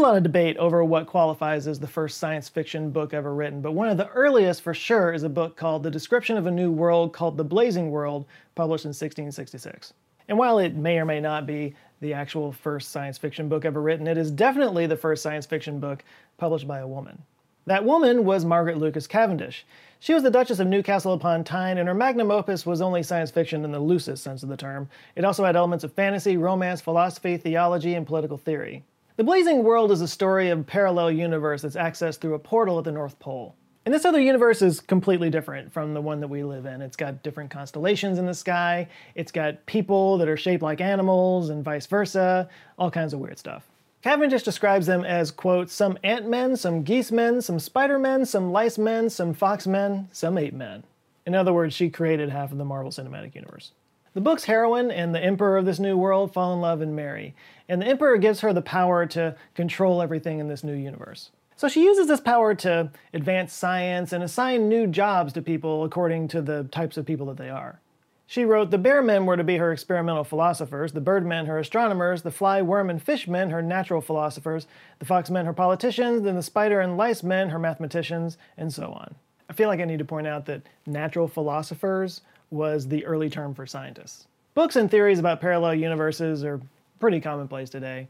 [0.00, 3.60] A lot of debate over what qualifies as the first science fiction book ever written,
[3.60, 6.50] but one of the earliest for sure is a book called The Description of a
[6.50, 8.24] New World called The Blazing World,
[8.54, 9.92] published in 1666.
[10.28, 13.82] And while it may or may not be the actual first science fiction book ever
[13.82, 16.02] written, it is definitely the first science fiction book
[16.38, 17.20] published by a woman.
[17.66, 19.66] That woman was Margaret Lucas Cavendish.
[19.98, 23.30] She was the Duchess of Newcastle upon Tyne, and her magnum opus was only science
[23.30, 24.88] fiction in the loosest sense of the term.
[25.14, 28.82] It also had elements of fantasy, romance, philosophy, theology, and political theory.
[29.16, 32.78] The Blazing World is a story of a parallel universe that's accessed through a portal
[32.78, 33.56] at the North Pole.
[33.84, 36.80] And this other universe is completely different from the one that we live in.
[36.80, 41.50] It's got different constellations in the sky, it's got people that are shaped like animals,
[41.50, 42.48] and vice versa,
[42.78, 43.68] all kinds of weird stuff.
[44.02, 48.52] Cavendish describes them as, quote, some ant men, some geese men, some spider men, some
[48.52, 50.84] lice men, some fox men, some ape men.
[51.26, 53.72] In other words, she created half of the Marvel Cinematic Universe.
[54.12, 57.34] The book's heroine and the emperor of this new world fall in love and marry,
[57.68, 61.30] and the emperor gives her the power to control everything in this new universe.
[61.54, 66.26] So she uses this power to advance science and assign new jobs to people according
[66.28, 67.80] to the types of people that they are.
[68.26, 71.58] She wrote, The bear men were to be her experimental philosophers, the bird men her
[71.58, 74.66] astronomers, the fly, worm, and fish men her natural philosophers,
[74.98, 78.92] the fox men her politicians, then the spider and lice men her mathematicians, and so
[78.92, 79.14] on.
[79.48, 83.54] I feel like I need to point out that natural philosophers was the early term
[83.54, 84.26] for scientists.
[84.54, 86.60] Books and theories about parallel universes are
[86.98, 88.08] pretty commonplace today,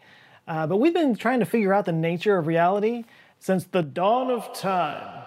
[0.49, 3.05] uh, but we've been trying to figure out the nature of reality
[3.39, 5.25] since the dawn of time.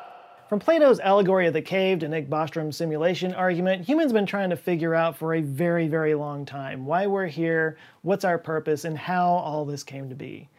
[0.49, 4.51] From Plato's allegory of the cave to Nick Bostrom's simulation argument, humans have been trying
[4.51, 8.85] to figure out for a very, very long time why we're here, what's our purpose,
[8.85, 10.49] and how all this came to be.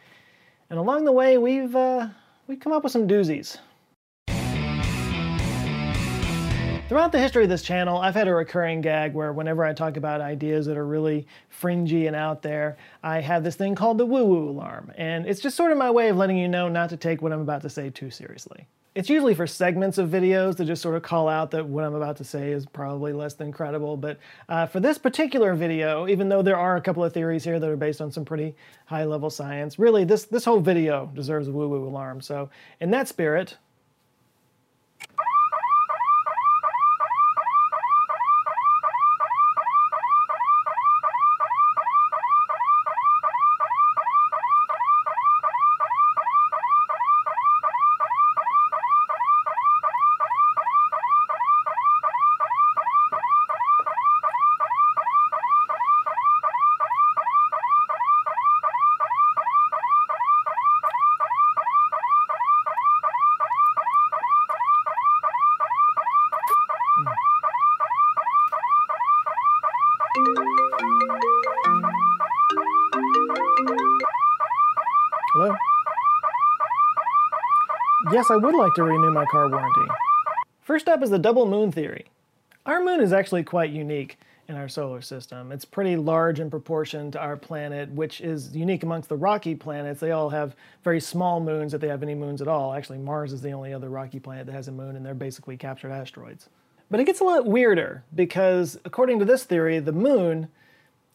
[0.69, 2.09] And along the way, we've, uh,
[2.47, 3.57] we've come up with some doozies.
[6.87, 9.97] Throughout the history of this channel, I've had a recurring gag where whenever I talk
[9.97, 14.05] about ideas that are really fringy and out there, I have this thing called the
[14.05, 14.91] woo-woo alarm.
[14.95, 17.33] And it's just sort of my way of letting you know not to take what
[17.33, 18.67] I'm about to say too seriously.
[18.93, 21.95] It's usually for segments of videos to just sort of call out that what I'm
[21.95, 23.97] about to say is probably less than credible.
[23.97, 27.59] But uh, for this particular video, even though there are a couple of theories here
[27.59, 31.47] that are based on some pretty high level science, really this, this whole video deserves
[31.47, 32.21] a woo woo alarm.
[32.21, 33.57] So in that spirit,
[78.15, 79.91] Yes, I would like to renew my car warranty.
[80.61, 82.05] First up is the double moon theory.
[82.65, 84.17] Our moon is actually quite unique
[84.47, 85.51] in our solar system.
[85.51, 89.99] It's pretty large in proportion to our planet, which is unique amongst the rocky planets.
[89.99, 92.73] They all have very small moons if they have any moons at all.
[92.73, 95.57] Actually, Mars is the only other rocky planet that has a moon, and they're basically
[95.57, 96.47] captured asteroids.
[96.89, 100.47] But it gets a lot weirder because, according to this theory, the moon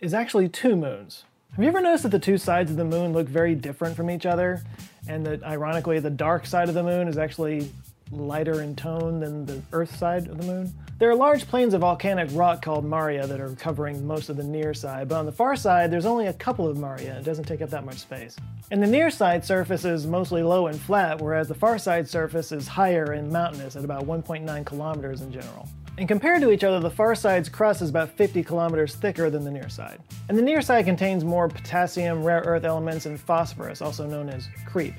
[0.00, 1.24] is actually two moons.
[1.52, 4.10] Have you ever noticed that the two sides of the moon look very different from
[4.10, 4.62] each other?
[5.08, 7.70] And that ironically, the dark side of the moon is actually
[8.10, 10.72] lighter in tone than the Earth side of the moon?
[10.98, 14.42] There are large plains of volcanic rock called Maria that are covering most of the
[14.42, 17.18] near side, but on the far side, there's only a couple of Maria.
[17.18, 18.36] It doesn't take up that much space.
[18.70, 22.52] And the near side surface is mostly low and flat, whereas the far side surface
[22.52, 25.68] is higher and mountainous at about 1.9 kilometers in general.
[26.00, 29.44] And compared to each other, the far side's crust is about 50 kilometers thicker than
[29.44, 30.00] the near side.
[30.30, 34.48] And the near side contains more potassium, rare earth elements, and phosphorus, also known as
[34.66, 34.94] KREEP.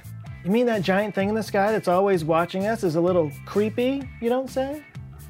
[0.45, 3.31] You mean that giant thing in the sky that's always watching us is a little
[3.48, 4.83] creepy, you don't say?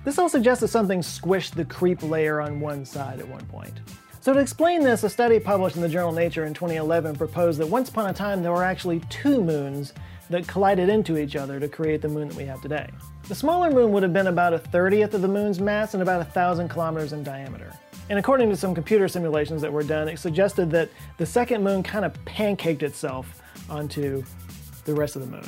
[0.03, 3.79] This all suggests that something squished the KREEP layer on one side at one point.
[4.19, 7.67] So to explain this, a study published in the journal Nature in 2011 proposed that
[7.67, 9.93] once upon a time there were actually two moons
[10.31, 12.89] that collided into each other to create the moon that we have today.
[13.27, 16.21] The smaller moon would have been about a 30th of the moon's mass and about
[16.21, 17.71] a thousand kilometers in diameter.
[18.09, 21.83] And according to some computer simulations that were done, it suggested that the second moon
[21.83, 24.23] kind of pancaked itself onto
[24.85, 25.47] the rest of the moon.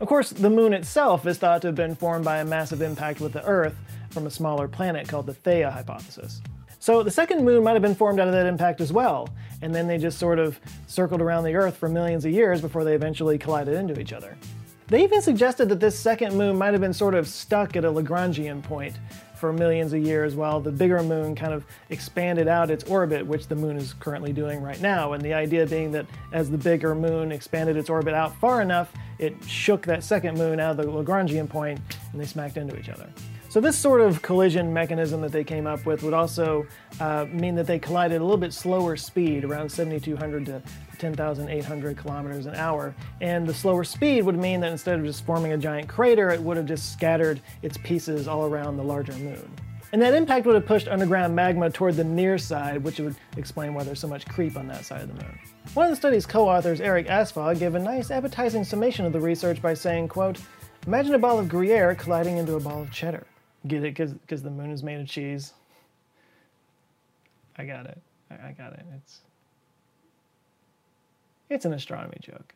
[0.00, 3.20] Of course, the moon itself is thought to have been formed by a massive impact
[3.20, 3.76] with the Earth
[4.10, 6.40] from a smaller planet called the Theia hypothesis.
[6.82, 9.28] So the second moon might have been formed out of that impact as well,
[9.60, 12.84] and then they just sort of circled around the Earth for millions of years before
[12.84, 14.38] they eventually collided into each other.
[14.86, 17.88] They even suggested that this second moon might have been sort of stuck at a
[17.92, 18.98] Lagrangian point
[19.36, 23.46] for millions of years while the bigger moon kind of expanded out its orbit, which
[23.46, 25.12] the moon is currently doing right now.
[25.12, 28.90] And the idea being that as the bigger moon expanded its orbit out far enough,
[29.18, 31.78] it shook that second moon out of the Lagrangian point
[32.12, 33.08] and they smacked into each other.
[33.50, 36.68] So this sort of collision mechanism that they came up with would also
[37.00, 40.62] uh, mean that they collided at a little bit slower speed, around 7,200 to
[40.98, 42.94] 10,800 kilometers an hour.
[43.20, 46.40] And the slower speed would mean that instead of just forming a giant crater, it
[46.40, 49.50] would have just scattered its pieces all around the larger moon.
[49.92, 53.74] And that impact would have pushed underground magma toward the near side, which would explain
[53.74, 55.38] why there's so much KREEP on that side of the moon.
[55.74, 59.60] One of the study's co-authors, Eric Asphaug, gave a nice appetizing summation of the research
[59.60, 60.38] by saying, quote,
[60.86, 63.26] Imagine a ball of Gruyere colliding into a ball of cheddar.
[63.66, 63.94] Get it?
[63.94, 65.52] Because because the moon is made of cheese.
[67.56, 68.00] I got it.
[68.30, 68.84] I, I got it.
[68.96, 69.20] It's
[71.48, 72.54] it's an astronomy joke.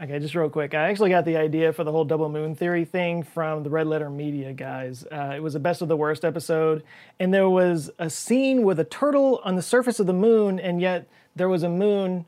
[0.00, 0.74] Okay, just real quick.
[0.74, 3.86] I actually got the idea for the whole double moon theory thing from the Red
[3.86, 5.06] Letter Media guys.
[5.10, 6.82] Uh, it was a best of the worst episode,
[7.18, 10.82] and there was a scene with a turtle on the surface of the moon, and
[10.82, 12.26] yet there was a moon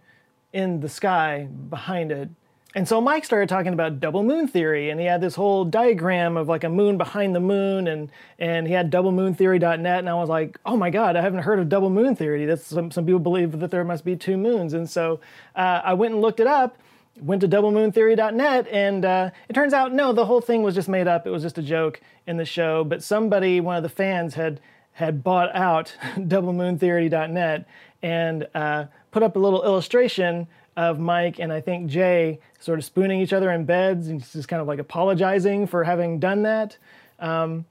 [0.55, 2.31] in the sky behind it.
[2.75, 6.37] And so Mike started talking about double moon theory, and he had this whole diagram
[6.37, 10.29] of like a moon behind the moon, and and he had doublemoontheory.net, and I was
[10.29, 12.44] like, oh my god, I haven't heard of double moon theory.
[12.44, 15.19] That's some some people believe that there must be two moons, and so
[15.56, 16.76] uh, I went and looked it up,
[17.19, 21.09] went to doublemoontheory.net, and uh, it turns out no, the whole thing was just made
[21.09, 21.26] up.
[21.26, 24.61] It was just a joke in the show, but somebody, one of the fans, had
[24.93, 27.67] had bought out doublemoontheory.net
[28.03, 30.47] and uh, put up a little illustration
[30.78, 34.46] of Mike and I think Jay sort of spooning each other in beds and just
[34.46, 36.76] kind of like apologizing for having done that.
[37.19, 37.66] Um,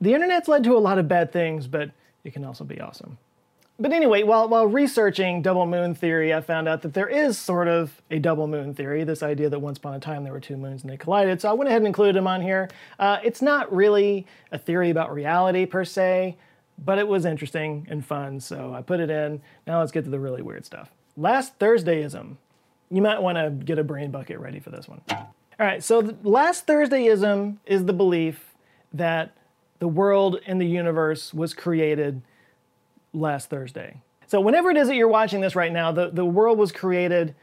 [0.00, 1.90] the internet's led to a lot of bad things, but
[2.22, 3.18] it can also be awesome.
[3.76, 7.66] But anyway, while, while researching double moon theory, I found out that there is sort
[7.66, 10.56] of a double moon theory, this idea that once upon a time there were two
[10.56, 11.40] moons and they collided.
[11.40, 12.68] So I went ahead and included them on here.
[13.00, 16.36] Uh, it's not really a theory about reality per se,
[16.78, 19.42] but it was interesting and fun, so I put it in.
[19.66, 20.92] Now let's get to the really weird stuff.
[21.16, 22.36] Last Thursdayism
[22.90, 25.00] you might want to get a brain bucket ready for this one.
[25.10, 28.54] All right, so last Thursdayism is the belief
[28.92, 29.36] that
[29.78, 32.22] the world and the universe was created
[33.12, 34.00] last Thursday.
[34.26, 37.34] So whenever it is that you're watching this right now, the, the world was created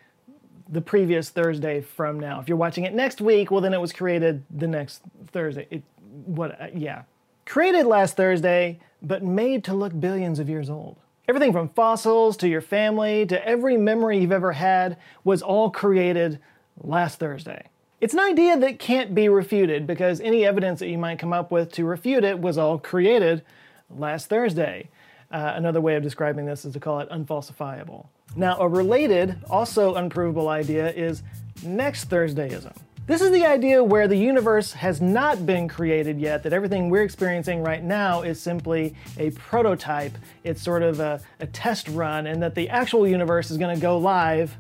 [0.67, 2.39] the previous Thursday from now.
[2.39, 5.01] If you're watching it next week, well then it was created the next
[5.31, 5.67] Thursday.
[5.69, 5.83] It,
[6.25, 7.03] what uh, yeah.
[7.45, 10.97] Created last Thursday, but made to look billions of years old.
[11.31, 16.39] Everything from fossils to your family to every memory you've ever had was all created
[16.83, 17.67] last Thursday.
[18.01, 21.49] It's an idea that can't be refuted because any evidence that you might come up
[21.49, 23.43] with to refute it was all created
[23.89, 24.89] last Thursday.
[25.31, 28.07] Uh, another way of describing this is to call it unfalsifiable.
[28.35, 31.23] Now, a related, also unprovable idea is
[31.63, 32.75] next Thursdayism.
[33.07, 37.01] This is the idea where the universe has not been created yet, that everything we're
[37.01, 40.13] experiencing right now is simply a prototype.
[40.44, 43.81] It's sort of a, a test run, and that the actual universe is going to
[43.81, 44.56] go live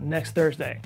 [0.00, 0.80] next Thursday.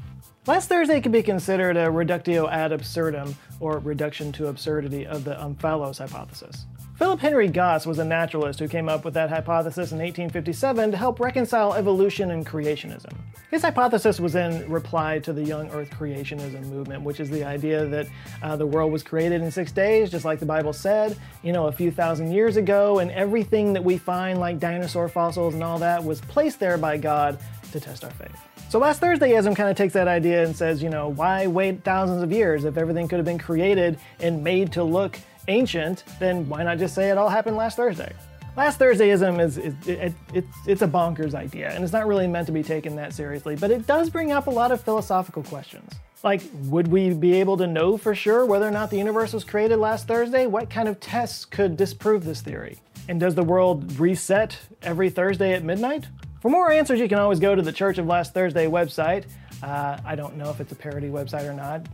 [0.46, 5.34] Last Thursday can be considered a reductio ad absurdum, or reduction to absurdity, of the
[5.34, 6.66] Omphalos hypothesis.
[6.96, 10.96] Philip Henry Gosse was a naturalist who came up with that hypothesis in 1857 to
[10.96, 13.12] help reconcile evolution and creationism.
[13.50, 17.84] His hypothesis was in reply to the young earth creationism movement, which is the idea
[17.84, 18.06] that
[18.42, 21.66] uh, the world was created in six days, just like the Bible said, you know,
[21.66, 25.78] a few thousand years ago, and everything that we find, like dinosaur fossils and all
[25.78, 27.38] that, was placed there by God
[27.72, 28.40] to test our faith.
[28.70, 31.84] So last Thursday, Thursdayism kind of takes that idea and says, you know, why wait
[31.84, 36.48] thousands of years if everything could have been created and made to look ancient, then
[36.48, 38.12] why not just say it all happened last Thursday?
[38.56, 42.46] Last Thursdayism is, is it, it, it's a bonkers idea, and it's not really meant
[42.46, 45.92] to be taken that seriously, but it does bring up a lot of philosophical questions.
[46.22, 49.44] Like, would we be able to know for sure whether or not the universe was
[49.44, 50.46] created last Thursday?
[50.46, 52.80] What kind of tests could disprove this theory?
[53.08, 56.06] And does the world reset every Thursday at midnight?
[56.40, 59.26] For more answers, you can always go to the Church of Last Thursday website.
[59.62, 61.86] Uh, I don't know if it's a parody website or not.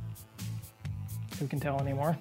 [1.40, 2.16] Who can tell anymore?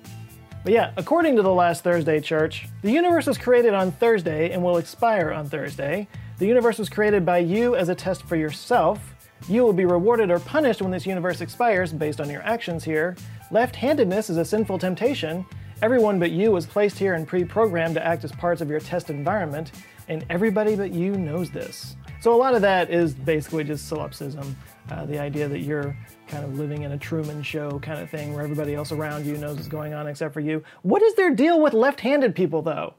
[0.63, 4.63] But yeah, according to the Last Thursday Church, the universe was created on Thursday and
[4.63, 6.08] will expire on Thursday.
[6.38, 9.15] The universe was created by you as a test for yourself.
[9.50, 13.15] You will be rewarded or punished when this universe expires based on your actions here.
[13.50, 15.46] Left handedness is a sinful temptation.
[15.82, 18.80] Everyone but you was placed here and pre programmed to act as parts of your
[18.80, 19.72] test environment,
[20.10, 21.96] and everybody but you knows this.
[22.22, 24.56] So a lot of that is basically just solipsism,
[24.92, 25.98] uh, the idea that you're
[26.28, 29.38] kind of living in a Truman Show kind of thing where everybody else around you
[29.38, 30.63] knows what's going on except for you.
[30.84, 32.94] What is their deal with left-handed people though?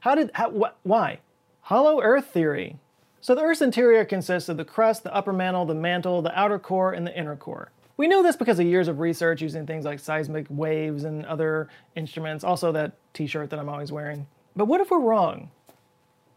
[0.00, 1.20] How did how, wh- why?
[1.60, 2.76] Hollow Earth theory.
[3.20, 6.58] So the Earth's interior consists of the crust, the upper mantle, the mantle, the outer
[6.58, 7.70] core, and the inner core.
[7.96, 11.68] We know this because of years of research using things like seismic waves and other
[11.94, 14.26] instruments, also that t-shirt that I'm always wearing.
[14.56, 15.52] But what if we're wrong?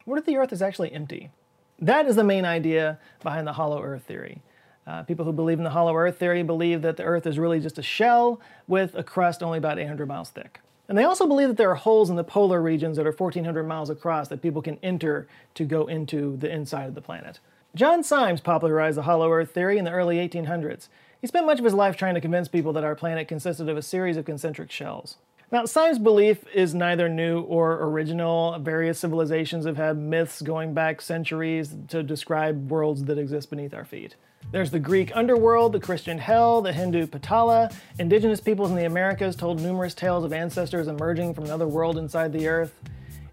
[0.05, 1.31] What if the Earth is actually empty?
[1.79, 4.41] That is the main idea behind the hollow Earth theory.
[4.87, 7.59] Uh, people who believe in the hollow Earth theory believe that the Earth is really
[7.59, 10.61] just a shell with a crust only about 800 miles thick.
[10.87, 13.63] And they also believe that there are holes in the polar regions that are 1,400
[13.65, 17.39] miles across that people can enter to go into the inside of the planet.
[17.75, 20.87] John Symmes popularized the hollow Earth theory in the early 1800s.
[21.19, 23.77] He spent much of his life trying to convince people that our planet consisted of
[23.77, 25.17] a series of concentric shells.
[25.49, 28.59] Now, Symmes' belief is neither new or original.
[28.59, 33.85] Various civilizations have had myths going back centuries to describe worlds that exist beneath our
[33.85, 34.15] feet.
[34.51, 37.73] There's the Greek underworld, the Christian hell, the Hindu Patala.
[37.97, 42.33] Indigenous peoples in the Americas told numerous tales of ancestors emerging from another world inside
[42.33, 42.77] the Earth.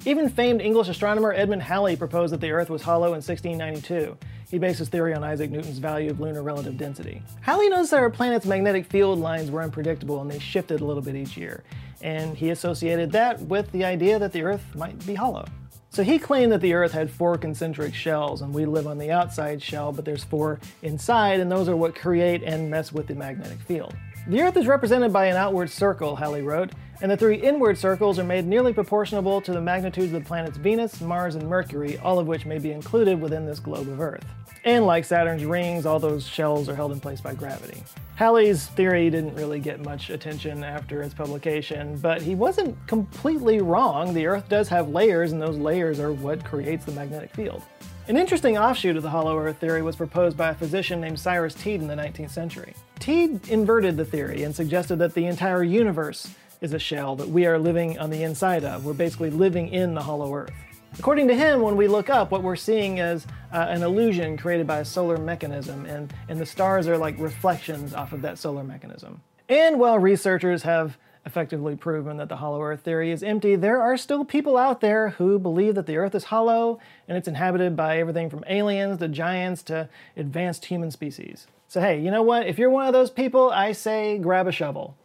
[0.06, 4.16] Even famed English astronomer Edmund Halley proposed that the Earth was hollow in 1692.
[4.50, 7.22] He based his theory on Isaac Newton's value of lunar relative density.
[7.40, 11.02] Halley noticed that our planet's magnetic field lines were unpredictable and they shifted a little
[11.02, 11.64] bit each year,
[12.02, 15.44] and he associated that with the idea that the Earth might be hollow.
[15.90, 19.12] So he claimed that the Earth had four concentric shells, and we live on the
[19.12, 23.14] outside shell, but there's four inside, and those are what create and mess with the
[23.14, 23.94] magnetic field.
[24.26, 28.18] The Earth is represented by an outward circle, Halley wrote, and the three inward circles
[28.18, 32.18] are made nearly proportional to the magnitudes of the planets Venus, Mars, and Mercury, all
[32.18, 34.24] of which may be included within this globe of Earth.
[34.64, 37.82] And like Saturn's rings, all those shells are held in place by gravity.
[38.16, 44.14] Halley's theory didn't really get much attention after its publication, but he wasn't completely wrong.
[44.14, 47.62] The Earth does have layers, and those layers are what creates the magnetic field.
[48.08, 51.54] An interesting offshoot of the hollow Earth theory was proposed by a physician named Cyrus
[51.54, 52.74] Teed in the 19th century.
[53.00, 56.30] Teed inverted the theory and suggested that the entire universe
[56.62, 58.86] is a shell that we are living on the inside of.
[58.86, 60.54] We're basically living in the hollow Earth.
[60.98, 64.66] According to him, when we look up, what we're seeing is uh, an illusion created
[64.66, 68.64] by a solar mechanism, and, and the stars are like reflections off of that solar
[68.64, 69.20] mechanism.
[69.48, 70.96] And while researchers have
[71.26, 75.10] effectively proven that the hollow Earth theory is empty, there are still people out there
[75.10, 79.08] who believe that the Earth is hollow and it's inhabited by everything from aliens to
[79.08, 81.46] giants to advanced human species.
[81.66, 82.46] So, hey, you know what?
[82.46, 84.96] If you're one of those people, I say grab a shovel.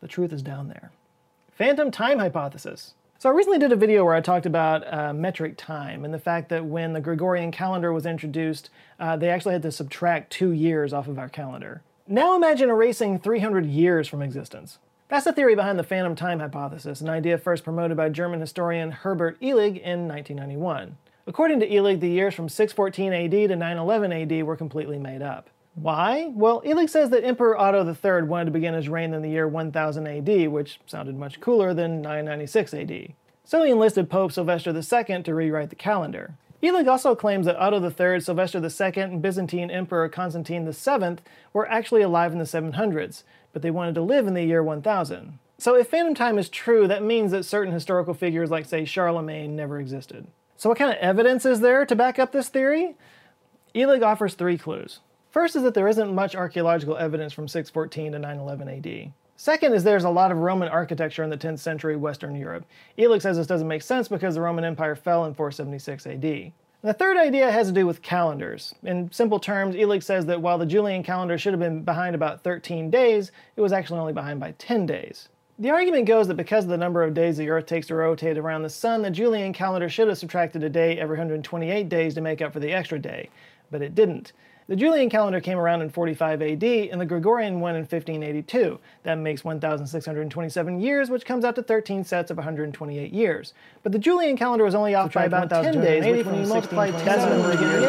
[0.00, 0.90] The truth is down there.
[1.52, 2.94] Phantom time hypothesis.
[3.18, 6.18] So I recently did a video where I talked about uh, metric time and the
[6.18, 8.68] fact that when the Gregorian calendar was introduced,
[9.00, 11.80] uh, they actually had to subtract two years off of our calendar.
[12.06, 14.78] Now imagine erasing 300 years from existence.
[15.08, 18.90] That's the theory behind the phantom time hypothesis, an idea first promoted by German historian
[18.90, 20.98] Herbert Illig in 1991.
[21.26, 25.48] According to Illig, the years from 614 AD to 911 AD were completely made up.
[25.76, 26.28] Why?
[26.32, 29.46] Well, Illig says that Emperor Otto III wanted to begin his reign in the year
[29.46, 33.12] 1000 AD, which sounded much cooler than 996 AD.
[33.44, 36.34] So he enlisted Pope Sylvester II to rewrite the calendar.
[36.62, 42.00] Illig also claims that Otto III, Sylvester II, and Byzantine Emperor Constantine VII were actually
[42.00, 45.38] alive in the 700s, but they wanted to live in the year 1000.
[45.58, 49.54] So if phantom time is true, that means that certain historical figures like, say, Charlemagne
[49.54, 50.26] never existed.
[50.56, 52.94] So what kind of evidence is there to back up this theory?
[53.74, 55.00] Illig offers three clues.
[55.36, 59.12] First is that there isn't much archaeological evidence from 614 to 911 AD.
[59.36, 62.64] Second is there's a lot of Roman architecture in the 10th century Western Europe.
[62.96, 66.52] Illig says this doesn't make sense because the Roman Empire fell in 476 AD.
[66.80, 68.74] The third idea has to do with calendars.
[68.82, 72.42] In simple terms, Illig says that while the Julian calendar should have been behind about
[72.42, 75.28] 13 days, it was actually only behind by 10 days.
[75.58, 78.38] The argument goes that because of the number of days the Earth takes to rotate
[78.38, 82.22] around the Sun, the Julian calendar should have subtracted a day every 128 days to
[82.22, 83.28] make up for the extra day,
[83.70, 84.32] but it didn't.
[84.68, 88.80] The Julian calendar came around in 45 AD and the Gregorian one in 1582.
[89.04, 93.54] That makes 1,627 years, which comes out to 13 sets of 128 years.
[93.84, 96.90] But the Julian calendar was only off by about 10 days, which when you multiply
[96.90, 97.84] 10 number of years,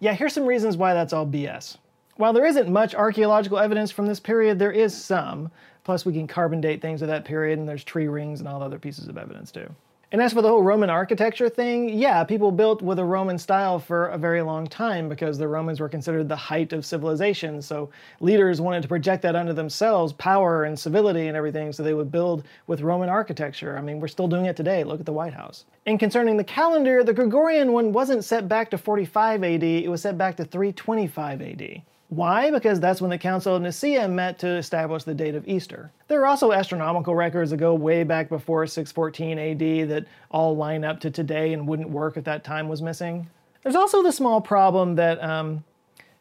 [0.00, 1.78] Yeah, here's some reasons why that's all BS.
[2.16, 5.50] While there isn't much archaeological evidence from this period, there is some.
[5.82, 8.60] Plus, we can carbon date things of that period, and there's tree rings and all
[8.60, 9.74] the other pieces of evidence too.
[10.14, 13.80] And as for the whole Roman architecture thing, yeah, people built with a Roman style
[13.80, 17.60] for a very long time because the Romans were considered the height of civilization.
[17.60, 17.90] So
[18.20, 22.12] leaders wanted to project that onto themselves, power and civility and everything, so they would
[22.12, 23.76] build with Roman architecture.
[23.76, 24.84] I mean, we're still doing it today.
[24.84, 25.64] Look at the White House.
[25.84, 30.02] And concerning the calendar, the Gregorian one wasn't set back to 45 AD, it was
[30.02, 31.82] set back to 325 AD.
[32.08, 32.50] Why?
[32.50, 35.90] Because that's when the Council of Nicaea met to establish the date of Easter.
[36.08, 40.84] There are also astronomical records that go way back before 614 AD that all line
[40.84, 43.28] up to today and wouldn't work if that time was missing.
[43.62, 45.64] There's also the small problem that um,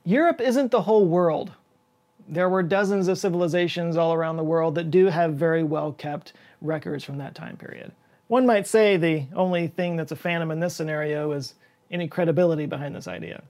[0.05, 1.51] Europe isn't the whole world.
[2.27, 6.33] There were dozens of civilizations all around the world that do have very well kept
[6.61, 7.91] records from that time period.
[8.27, 11.55] One might say the only thing that's a phantom in this scenario is
[11.91, 13.43] any credibility behind this idea.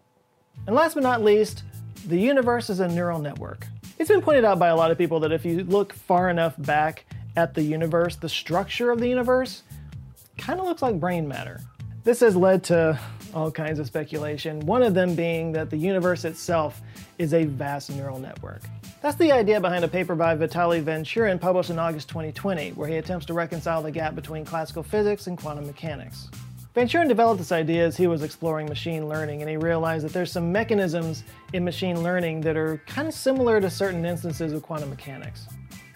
[0.66, 1.64] And last but not least,
[2.08, 3.68] the universe is a neural network.
[4.00, 6.56] It's been pointed out by a lot of people that if you look far enough
[6.58, 9.64] back at the universe, the structure of the universe
[10.38, 11.62] kind of looks like brain matter.
[12.04, 13.00] This has led to
[13.34, 16.82] all kinds of speculation, one of them being that the universe itself
[17.18, 18.62] is a vast neural network.
[19.02, 22.98] That's the idea behind a paper by Vitaly Vanchurin published in August 2020, where he
[22.98, 26.30] attempts to reconcile the gap between classical physics and quantum mechanics.
[26.76, 30.32] Van developed this idea as he was exploring machine learning, and he realized that there's
[30.32, 34.90] some mechanisms in machine learning that are kind of similar to certain instances of quantum
[34.90, 35.46] mechanics.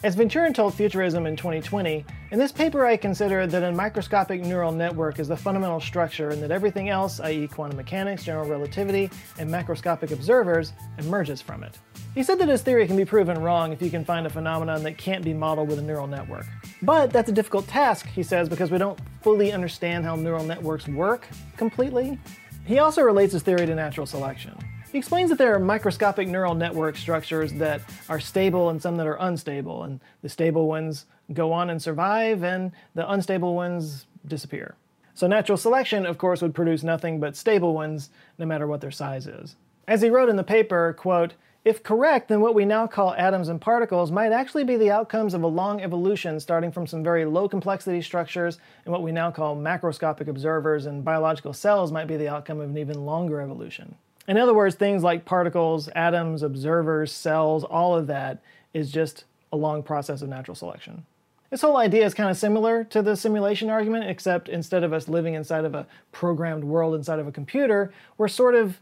[0.03, 4.71] As Vanchurin told Futurism in 2020, in this paper I consider that a microscopic neural
[4.71, 7.47] network is the fundamental structure and that everything else, i.e.
[7.47, 11.79] quantum mechanics, general relativity, and macroscopic observers, emerges from it.
[12.13, 14.83] He said that his theory can be proven wrong if you can find a phenomenon
[14.83, 16.45] that can't be modeled with a neural network.
[16.81, 20.87] But that's a difficult task, he says, because we don't fully understand how neural networks
[20.87, 22.19] work completely.
[22.65, 24.55] He also relates his theory to natural selection.
[24.91, 29.07] He explains that there are microscopic neural network structures that are stable and some that
[29.07, 34.75] are unstable, and the stable ones go on and survive, and the unstable ones disappear.
[35.13, 38.91] So natural selection, of course, would produce nothing but stable ones, no matter what their
[38.91, 39.55] size is.
[39.87, 41.33] As he wrote in the paper, quote,
[41.67, 45.33] if correct, then what we now call atoms and particles might actually be the outcomes
[45.33, 49.29] of a long evolution starting from some very low complexity structures, and what we now
[49.29, 53.95] call macroscopic observers and biological cells might be the outcome of an even longer evolution.
[54.29, 58.41] In other words, things like particles, atoms, observers, cells, all of that
[58.73, 61.05] is just a long process of natural selection.
[61.49, 65.09] This whole idea is kind of similar to the simulation argument, except instead of us
[65.09, 68.79] living inside of a programmed world inside of a computer, we're sort of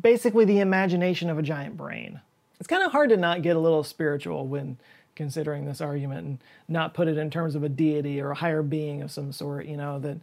[0.00, 2.20] basically the imagination of a giant brain.
[2.58, 4.78] It's kind of hard to not get a little spiritual when
[5.16, 6.38] considering this argument and
[6.68, 9.66] not put it in terms of a deity or a higher being of some sort,
[9.66, 10.18] you know, that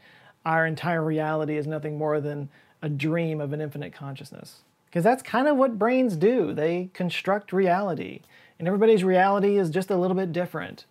[0.45, 2.49] our entire reality is nothing more than
[2.81, 4.61] a dream of an infinite consciousness.
[4.85, 6.53] Because that's kind of what brains do.
[6.53, 8.21] They construct reality,
[8.59, 10.85] and everybody's reality is just a little bit different.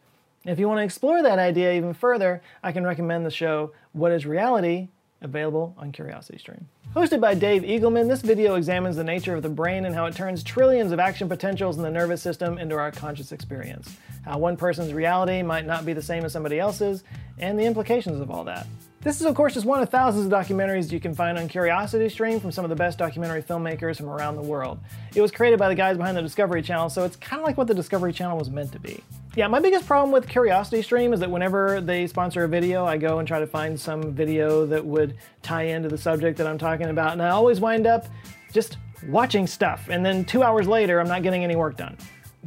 [0.47, 4.13] If you want to explore that idea even further, I can recommend the show What
[4.13, 4.89] is Reality,
[5.23, 6.63] available on CuriosityStream.
[6.95, 10.17] Hosted by Dave Eagleman, this video examines the nature of the brain and how it
[10.17, 13.97] turns trillions of action potentials in the nervous system into our conscious experience.
[14.25, 17.05] How one person's reality might not be the same as somebody else's,
[17.39, 18.67] and the implications of all that.
[19.03, 22.39] This is, of course, just one of thousands of documentaries you can find on CuriosityStream
[22.41, 24.79] from some of the best documentary filmmakers from around the world.
[25.15, 27.57] It was created by the guys behind the Discovery Channel, so it's kind of like
[27.57, 29.03] what the Discovery Channel was meant to be.
[29.37, 33.21] Yeah, my biggest problem with CuriosityStream is that whenever they sponsor a video, I go
[33.21, 36.89] and try to find some video that would tie into the subject that I'm talking
[36.89, 38.07] about, and I always wind up
[38.53, 41.97] just watching stuff, and then two hours later, I'm not getting any work done.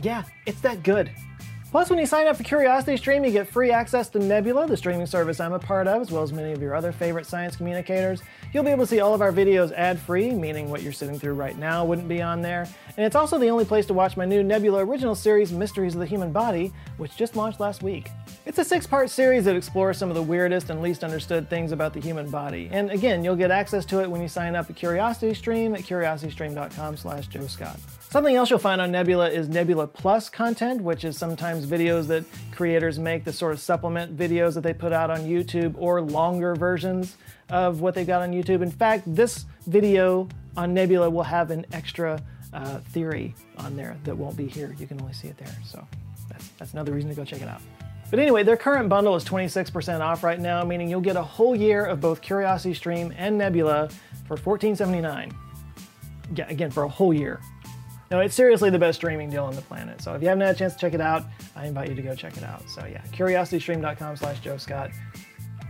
[0.02, 1.10] Yeah, it's that good.
[1.74, 4.78] Plus, when you sign up for Curiosity Stream, you get free access to Nebula, the
[4.78, 7.56] streaming service I'm a part of, as well as many of your other favorite science
[7.56, 8.22] communicators.
[8.54, 11.34] You'll be able to see all of our videos ad-free, meaning what you're sitting through
[11.34, 12.68] right now wouldn't be on there.
[12.96, 16.00] And it's also the only place to watch my new Nebula original series, Mysteries of
[16.00, 18.08] the Human Body, which just launched last week.
[18.46, 21.96] It's a six-part series that explores some of the weirdest and least understood things about
[21.96, 22.70] the human body.
[22.72, 26.98] And again, you'll get access to it when you sign up at CuriosityStream at curiositystream.com
[26.98, 27.80] slash Joe Scott.
[28.14, 32.24] Something else you'll find on Nebula is Nebula Plus content, which is sometimes videos that
[32.52, 36.54] creators make that sort of supplement videos that they put out on YouTube or longer
[36.54, 37.18] versions
[37.50, 38.62] of what they've got on YouTube.
[38.62, 42.22] In fact, this video on Nebula will have an extra
[42.54, 44.76] uh, theory on there that won't be here.
[44.78, 45.58] You can only see it there.
[45.66, 45.84] So
[46.30, 47.62] that's, that's another reason to go check it out.
[48.12, 51.56] But anyway, their current bundle is 26% off right now, meaning you'll get a whole
[51.56, 53.90] year of both CuriosityStream and Nebula
[54.28, 55.34] for $14.79.
[56.36, 57.42] Yeah, again, for a whole year.
[58.14, 60.00] No, it's seriously the best streaming deal on the planet.
[60.00, 61.24] So if you haven't had a chance to check it out,
[61.56, 62.70] I invite you to go check it out.
[62.70, 64.92] So yeah, curiositystream.com slash Joe Scott.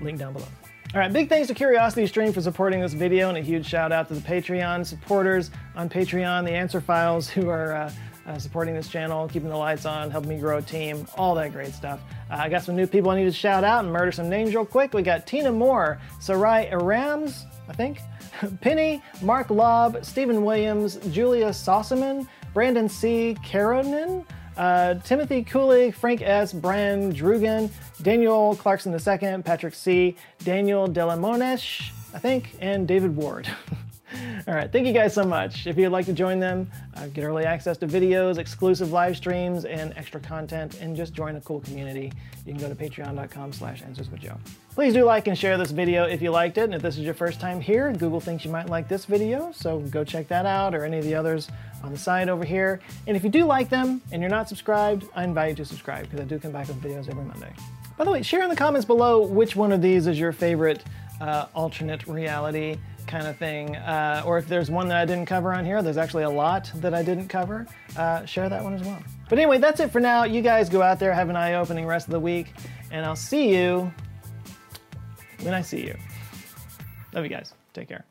[0.01, 0.49] Link down below.
[0.93, 4.10] All right, big thanks to CuriosityStream for supporting this video, and a huge shout out
[4.10, 7.91] to the Patreon supporters on Patreon, the answer files who are uh,
[8.27, 11.53] uh, supporting this channel, keeping the lights on, helping me grow a team, all that
[11.53, 12.01] great stuff.
[12.29, 14.53] Uh, I got some new people I need to shout out and murder some names
[14.53, 14.93] real quick.
[14.93, 17.99] We got Tina Moore, Sarai Arams, I think,
[18.62, 23.38] Penny, Mark Lobb, Stephen Williams, Julia Sossaman, Brandon C.
[23.43, 24.26] Karonen,
[24.58, 27.71] uh, Timothy Cooley, Frank S., Brian Drugan,
[28.02, 33.47] Daniel Clarkson II, Patrick C., Daniel Delamonesh, I think, and David Ward.
[34.47, 35.67] All right, thank you guys so much.
[35.67, 39.65] If you'd like to join them, uh, get early access to videos, exclusive live streams,
[39.65, 42.12] and extra content, and just join a cool community,
[42.45, 44.38] you can go to patreon.com slash answers with Joe.
[44.76, 47.04] Please do like and share this video if you liked it, and if this is
[47.04, 50.45] your first time here, Google thinks you might like this video, so go check that
[50.45, 51.47] out or any of the others
[51.84, 52.80] on the side over here.
[53.08, 56.04] And if you do like them and you're not subscribed, I invite you to subscribe
[56.04, 57.54] because I do come back with videos every Monday.
[57.97, 60.84] By the way, share in the comments below which one of these is your favorite
[61.21, 63.76] uh, alternate reality kind of thing.
[63.76, 66.72] Uh, or if there's one that I didn't cover on here, there's actually a lot
[66.76, 69.02] that I didn't cover, uh, share that one as well.
[69.30, 70.24] But anyway, that's it for now.
[70.24, 72.54] You guys go out there, have an eye opening rest of the week,
[72.92, 73.92] and I'll see you
[75.42, 75.96] when I see you.
[77.13, 77.54] Love you guys.
[77.74, 78.06] Take care.